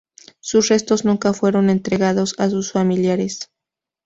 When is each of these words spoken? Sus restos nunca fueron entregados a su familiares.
Sus 0.39 0.67
restos 0.69 1.05
nunca 1.05 1.31
fueron 1.31 1.69
entregados 1.69 2.33
a 2.39 2.49
su 2.49 2.63
familiares. 2.63 3.51